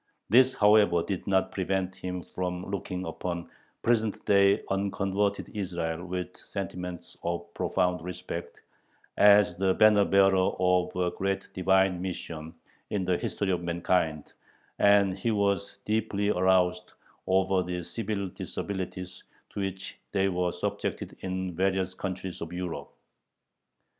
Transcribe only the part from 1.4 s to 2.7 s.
prevent him from